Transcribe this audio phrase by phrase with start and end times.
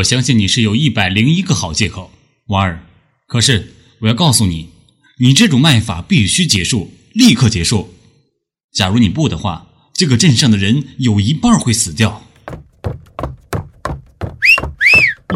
[0.00, 2.10] 我相信你是有一百零一个好借口，
[2.46, 2.82] 婉儿。
[3.26, 4.70] 可是我要告诉你，
[5.18, 7.94] 你这种卖法必须结束，立刻结束。
[8.72, 12.22] 假如你不的话，这个镇上的人有一半会死掉。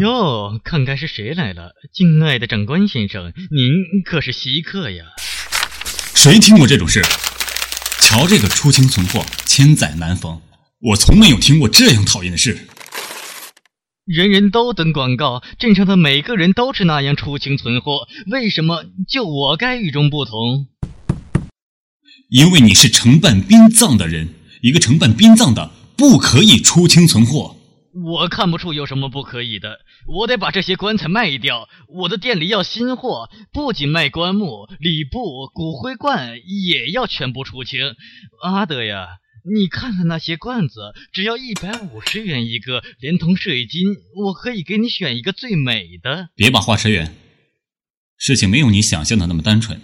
[0.00, 1.72] 哟，看看是谁来了！
[1.92, 5.04] 敬爱的长官先生，您可是稀客呀！
[6.14, 7.02] 谁听过这种事？
[8.00, 10.40] 瞧这个出清存货，千载难逢，
[10.80, 12.66] 我从没有听过这样讨厌的事。
[14.04, 20.66] 人人都登广告，镇上的每个人都是那样出清存货，为什么就我该与众不同？
[22.28, 24.28] 因为你是承办殡葬的人，
[24.60, 27.56] 一个承办殡葬的不可以出清存货。
[28.04, 31.66] 我看不出有什么不可以的，我得把这些棺材卖掉。
[31.88, 37.80] 我的店里要新货，不仅卖棺木、礼布、骨灰罐，也要全部出清。
[38.42, 39.06] 阿德呀！
[39.46, 46.30] 你看看那些罐子，只要一百五十元一个，连同水晶，我可以给你选一个最美的。
[46.34, 47.14] 别把话扯远，
[48.16, 49.78] 事情没有你想象的那么单纯，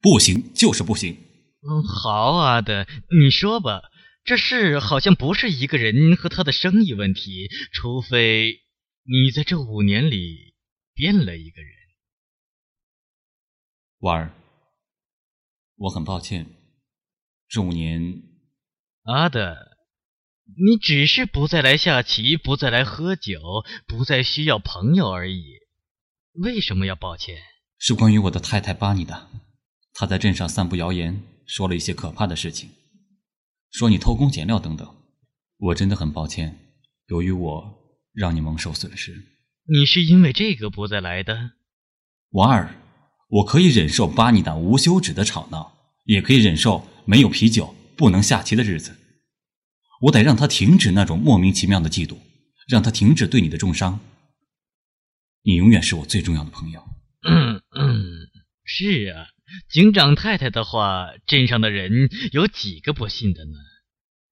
[0.00, 1.14] 不行就是不行。
[1.60, 2.88] 嗯，好啊的，
[3.22, 3.82] 你说吧。
[4.24, 8.60] 这事好像不是一个人和他的生意问题，除非
[9.04, 10.54] 你在这五年里
[10.94, 11.70] 变了一个人。
[13.98, 14.34] 婉儿，
[15.76, 16.46] 我很抱歉，
[17.48, 18.31] 这五年。
[19.04, 19.56] 阿德，
[20.56, 23.40] 你只是不再来下棋，不再来喝酒，
[23.88, 25.42] 不再需要朋友而已。
[26.34, 27.36] 为什么要抱歉？
[27.78, 29.28] 是关于我的太太巴尼达，
[29.92, 32.70] 她在镇上散布谣言，说了一些可怕的事情，
[33.72, 34.88] 说你偷工减料等等。
[35.58, 36.56] 我真的很抱歉，
[37.08, 37.74] 由于我
[38.14, 39.12] 让你蒙受损失。
[39.66, 41.50] 你是因为这个不再来的？
[42.30, 42.72] 瓦尔，
[43.28, 47.74] 我可以忍受巴尼达无休止的吵闹，也可以忍受没有啤酒。
[48.02, 48.96] 不能下棋的日子，
[50.00, 52.18] 我得让他停止那种莫名其妙的嫉妒，
[52.66, 54.00] 让他停止对你的重伤。
[55.44, 56.82] 你永远是我最重要的朋友。
[57.22, 58.02] 嗯嗯，
[58.64, 59.28] 是啊，
[59.70, 63.52] 警长太太的话，镇上的人有几个不信的呢？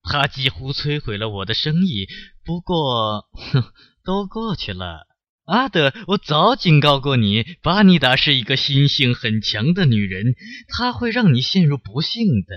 [0.02, 2.08] 他几乎摧毁了我的生意。
[2.44, 3.62] 不过，哼，
[4.04, 5.06] 都过去了。
[5.44, 10.34] 阿德，我早警告过你，巴尼达是一个心性很强的女人，
[10.66, 12.56] 她会让你陷入不幸的。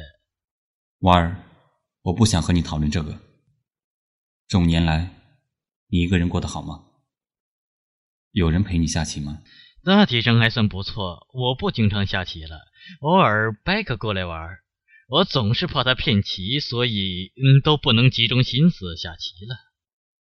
[1.03, 1.43] 婉儿，
[2.03, 3.19] 我不想和你讨论这个。
[4.47, 5.13] 这五年来，
[5.89, 6.85] 你一个人过得好吗？
[8.31, 9.43] 有人陪你下棋吗？
[9.83, 11.27] 大体上还算不错。
[11.33, 12.57] 我不经常下棋了，
[13.01, 14.57] 偶尔白克过来玩。
[15.09, 19.57] 我总是怕他骗棋，所以嗯，都不能集中心思下棋了。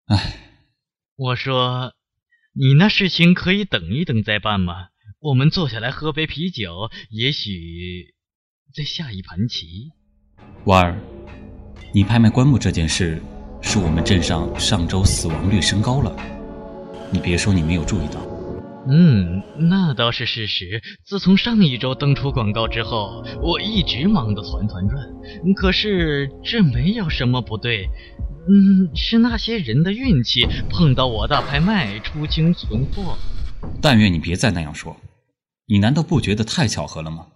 [0.07, 0.65] 唉，
[1.15, 1.93] 我说，
[2.53, 4.89] 你那事情可以等一等再办吗？
[5.19, 8.15] 我们坐下来喝杯啤酒，也许
[8.73, 9.91] 再下一盘棋。
[10.65, 10.97] 婉儿，
[11.93, 13.21] 你拍卖棺木这件事，
[13.61, 16.15] 是我们镇上上周死亡率升高了。
[17.11, 18.21] 你别说你没有注意到。
[18.87, 20.81] 嗯，那倒是事实。
[21.05, 24.99] 自从上一周登出广告之后，我一直忙得团团转。
[25.55, 27.87] 可是这没有什么不对。
[28.47, 33.15] 嗯，是那些人的运气碰到我大拍卖出清存货。
[33.79, 34.97] 但愿你别再那样说。
[35.67, 37.27] 你难道不觉得太巧合了吗？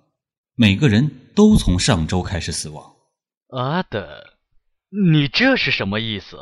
[0.56, 2.95] 每个人都从上周开始死亡。
[3.50, 4.08] 阿德，
[4.90, 6.36] 你这是什么意思？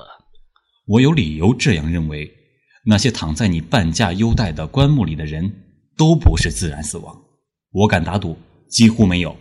[0.87, 2.31] 我有理由这样认为。
[2.85, 5.53] 那些躺在你半价优待的棺木里的人，
[5.97, 7.15] 都不是自然死亡。
[7.71, 8.37] 我敢打赌，
[8.69, 9.35] 几乎没有。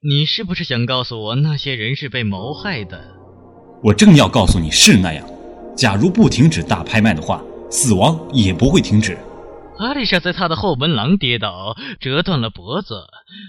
[0.00, 3.00] 你是不是想告诉我，那些人是被谋害的？
[3.82, 5.28] 我正要告诉你是那样。
[5.76, 9.18] 假如不停止大拍卖的话，死亡也不会停止。
[9.78, 12.94] 阿丽莎在他的后门廊跌倒，折断了脖子。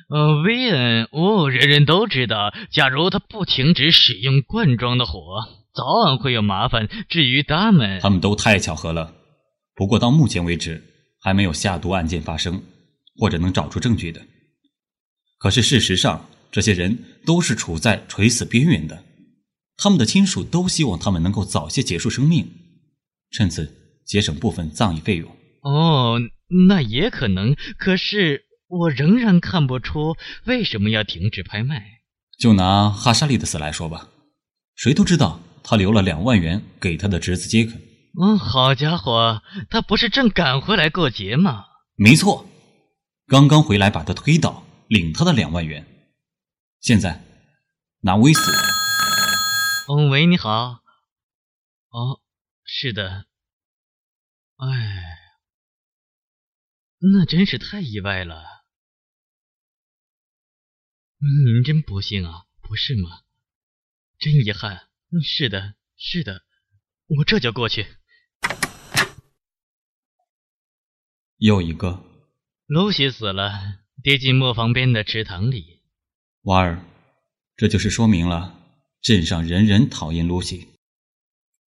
[0.09, 5.43] 呃，维恩，哦，人人都知道，假如他不停止使用罐装的火，
[5.73, 6.87] 早晚会有麻烦。
[7.09, 9.13] 至于他们，他们都太巧合了。
[9.75, 10.83] 不过到目前为止，
[11.19, 12.61] 还没有下毒案件发生，
[13.17, 14.21] 或者能找出证据的。
[15.39, 19.03] 可是事实上，这些人都是处在垂死边缘的，
[19.77, 22.47] 他们的亲属都希望他们能够早些结束生命，
[23.31, 23.73] 趁此
[24.05, 25.38] 节省部分葬礼费用。
[25.61, 26.19] 哦，
[26.67, 27.55] 那也可能。
[27.77, 30.15] 可是我仍然看不出
[30.45, 31.83] 为什么要停止拍卖。
[32.37, 34.07] 就拿哈沙利的死来说吧，
[34.75, 37.73] 谁都知道他留了两万元给他的侄子杰克。
[38.21, 41.65] 嗯，好家伙，他不是正赶回来过节吗？
[41.95, 42.45] 没错，
[43.27, 45.85] 刚刚回来把他推倒，领他的两万元。
[46.79, 47.21] 现在
[48.01, 48.51] 拿威斯。
[49.89, 50.79] 哦，喂，你好。
[51.89, 52.21] 哦，
[52.63, 53.25] 是的。
[54.57, 55.08] 哎。
[57.01, 58.43] 那真是太意外了，
[61.17, 63.21] 您真不幸啊，不是吗？
[64.17, 64.89] 真遗憾。
[65.23, 66.43] 是的，是的，
[67.07, 67.87] 我这就过去。
[71.37, 72.03] 又一个。
[72.67, 75.81] 露西死了，跌进磨坊边的池塘里。
[76.41, 76.83] 瓦尔，
[77.55, 78.61] 这就是说明了
[79.01, 80.67] 镇上人人讨厌露西，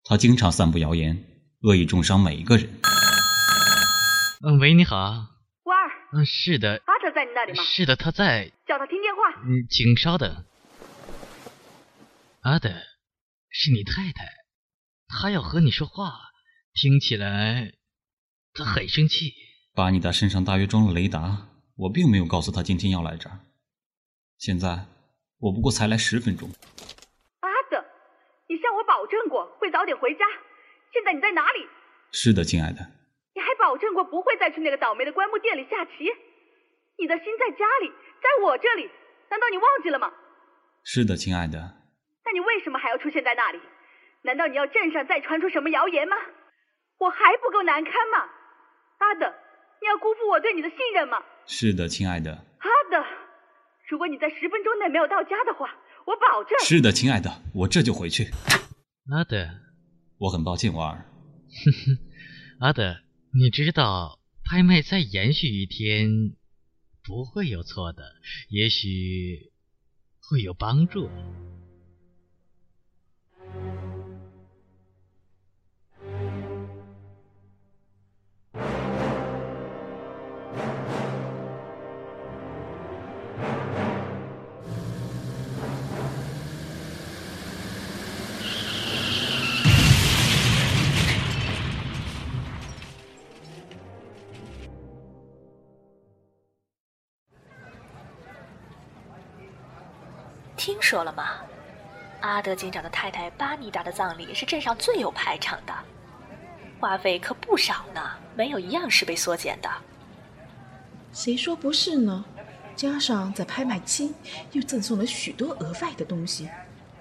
[0.04, 1.24] 她经常散布谣言，
[1.62, 2.70] 恶意重伤每一个人。
[4.44, 4.96] 嗯，喂，你好。
[5.66, 5.92] 瓦尔。
[6.14, 6.82] 嗯，是的。
[6.88, 7.64] 阿德在你那里吗？
[7.64, 8.52] 是的，他在。
[8.66, 9.22] 叫他听电话。
[9.44, 10.44] 嗯，请稍等。
[12.42, 12.72] 阿德，
[13.52, 14.26] 是你太太，
[15.08, 16.14] 她要和你说话，
[16.74, 17.74] 听起来
[18.56, 19.32] 她很生气。
[19.76, 23.38] 巴尼达身上大约装了雷达，我并没有告诉他今天要来这儿。
[24.40, 24.88] 现在
[25.38, 26.50] 我不过才来十分钟。
[27.42, 27.78] 阿德，
[28.50, 30.26] 你向我保证过会早点回家，
[30.92, 31.60] 现在你在哪里？
[32.12, 32.90] 是的，亲爱的。
[33.34, 35.92] 你还保证过不会再去那个倒霉的棺木店里下棋。
[36.98, 37.90] 你的心在家里，
[38.22, 38.90] 在我这里，
[39.30, 40.12] 难道你忘记了吗？
[40.84, 41.58] 是的，亲爱的。
[42.26, 43.60] 那你为什么还要出现在那里？
[44.24, 46.16] 难道你要镇上再传出什么谣言吗？
[47.00, 48.30] 我还不够难堪吗？
[49.00, 49.34] 阿德。
[49.82, 51.24] 你要辜负我对你的信任吗？
[51.48, 52.32] 是的，亲爱的。
[52.60, 53.04] 阿德，
[53.90, 55.74] 如果你在十分钟内没有到家的话，
[56.06, 56.60] 我保证。
[56.60, 58.26] 是的，亲爱的，我这就回去。
[59.12, 59.38] 阿德，
[60.20, 60.98] 我很抱歉，瓦尔。
[60.98, 61.98] 哼哼，
[62.60, 62.96] 阿德，
[63.34, 66.36] 你知道拍卖再延续一天
[67.02, 68.04] 不会有错的，
[68.50, 69.54] 也许
[70.20, 71.10] 会有帮助。
[100.64, 101.38] 听说了吗？
[102.20, 105.74] 阿德警长的太太巴尼达的葬礼是镇上最有排场的，
[106.80, 109.68] 花费可不少呢，没有一样是被缩减的。
[111.12, 112.24] 谁说不是呢？
[112.76, 114.14] 加上在拍卖期
[114.52, 116.48] 又赠送了许多额外的东西，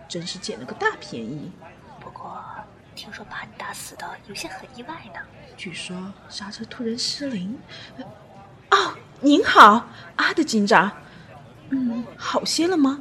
[0.08, 1.52] 真是捡了个大便宜。
[2.00, 2.42] 不过
[2.94, 5.20] 听说巴尼达死的有些很意外呢，
[5.58, 5.94] 据说
[6.30, 7.60] 刹车突然失灵。
[8.70, 9.86] 哦，您好，
[10.16, 10.90] 阿德警长。
[11.68, 12.98] 嗯，好些了吗？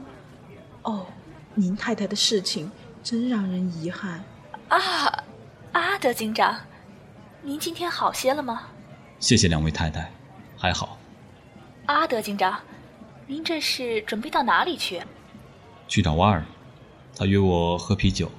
[0.89, 1.06] 哦，
[1.53, 2.71] 您太太的事情
[3.03, 4.24] 真让人遗憾。
[4.69, 4.80] 啊，
[5.74, 6.59] 阿德警长，
[7.44, 8.63] 您今天好些了吗？
[9.19, 10.12] 谢谢两位太太，
[10.57, 10.97] 还好。
[11.86, 12.59] 阿德警长，
[13.27, 15.00] 您这是准备到哪里去？
[15.88, 16.44] 去找瓦尔，
[17.15, 18.31] 他约我喝啤酒，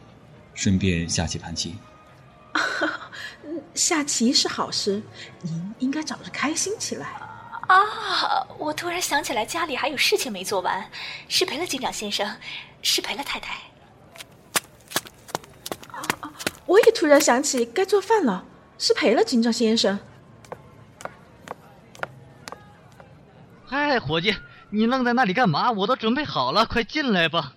[0.52, 1.76] 顺便下棋盘棋。
[3.74, 5.00] 下棋是好事，
[5.42, 7.12] 您应该找着开心起来。
[7.74, 8.46] 啊！
[8.58, 10.90] 我突然想起来，家里还有事情没做完，
[11.28, 12.36] 失陪了警长先生，
[12.82, 13.54] 失陪了太太。
[15.92, 16.32] 啊啊！
[16.66, 18.44] 我也突然想起该做饭了，
[18.78, 19.98] 失陪了警长先生。
[23.66, 24.34] 嗨，伙计，
[24.70, 25.70] 你愣在那里干嘛？
[25.70, 27.54] 我都准备好了，快进来吧。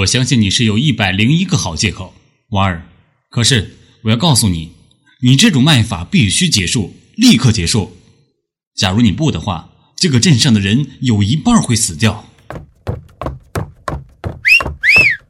[0.00, 2.14] 我相信你是有一百零一个好借口，
[2.50, 2.86] 瓦尔。
[3.28, 4.72] 可是我要告诉你，
[5.20, 7.98] 你这种卖法必须结束，立刻结束。
[8.74, 12.24] 假如你不的话，这个镇上的人有一半会死掉。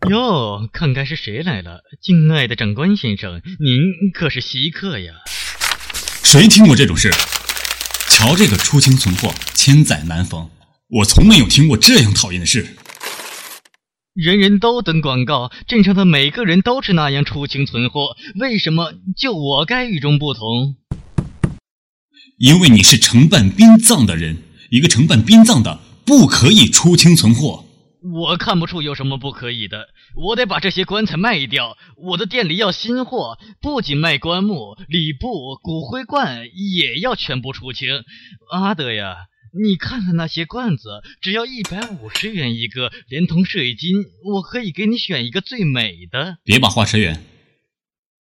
[0.08, 5.14] 哟，看看是谁来了，敬爱的长官先生，您可是稀客呀。
[6.22, 7.10] 谁听过这种事？
[8.08, 10.48] 瞧这个出清存货，千载难逢，
[10.88, 12.76] 我从没有听过这样讨厌的事。
[14.22, 20.76] 人人都登广告，镇上的每个人都是那样出清存货，为什么就我该与众不同？
[22.36, 24.36] 因为你是承办殡葬的人，
[24.68, 27.64] 一个承办殡葬的不可以出清存货。
[28.12, 29.88] 我看不出有什么不可以的。
[30.14, 37.88] 我得把这些棺材卖掉，我的店里要新货，不仅卖棺木、礼布、骨灰罐，也要全部出清。
[38.52, 39.16] 阿德呀，
[39.52, 46.38] 你看看那些罐子，只要一百五十元一个，连同水晶，我可以给你选一个最美的。
[46.44, 47.24] 别把话扯远，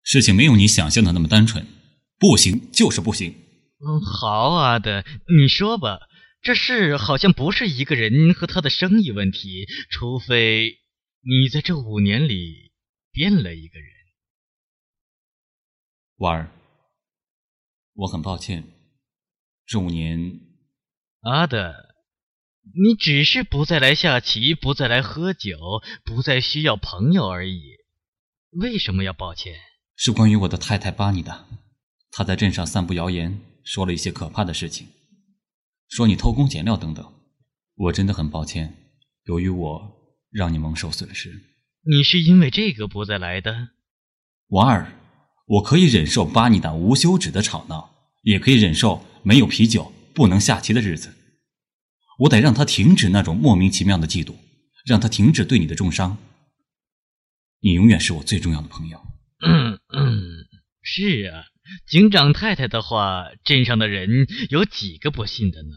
[0.04, 1.66] 事情没有你想象的那么单纯，
[2.18, 3.36] 不行就是不行。
[3.80, 6.00] 嗯，好，啊的，你说吧。
[6.42, 10.78] 这事好像不是一个人和他的生意问题，除非
[11.22, 12.72] 你在这五年里
[13.12, 13.90] 变了一个人。
[16.18, 16.52] 婉儿，
[17.96, 18.64] 我很抱歉，
[19.66, 20.40] 这五年，
[21.22, 21.74] 阿德，
[22.74, 25.58] 你只是不再来下棋，不再来喝酒，
[26.06, 27.62] 不再需要朋友而已。
[28.52, 29.56] 为什么要抱歉？
[29.96, 31.46] 是关于我的太太巴尼的，
[32.12, 34.88] 她在镇上散布谣言，说了一些可怕的事情。
[35.90, 37.14] 说你偷工减料等等，
[37.76, 38.76] 我真的很抱歉。
[39.24, 39.92] 由于我
[40.30, 41.32] 让你蒙受损失，
[41.84, 43.70] 你是因为这个不再来的，
[44.50, 44.94] 瓦尔，
[45.46, 47.90] 我可以忍受巴尼达无休止的吵闹，
[48.22, 51.14] 也可以忍受没有啤酒不能下棋的日子。
[52.22, 54.34] 我得让他停止那种莫名其妙的嫉妒，
[54.84, 56.18] 让他停止对你的重伤。
[57.62, 59.00] 你永远是我最重要的朋友。
[59.46, 60.48] 嗯嗯，
[60.82, 61.46] 是啊。
[61.88, 65.70] 警长太太的话，镇上的人有几个不信的呢？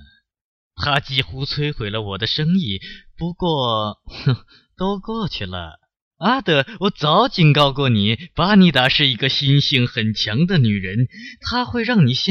[0.75, 2.81] 他几乎摧毁了我的生意。
[3.19, 4.37] 不过，哼，
[4.79, 5.79] 都过去了。
[6.17, 11.09] 阿德，我早警告过你，巴尼达是一个心性很强的女人，
[11.41, 12.29] 她会让你陷。